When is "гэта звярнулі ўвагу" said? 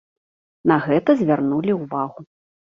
0.87-2.19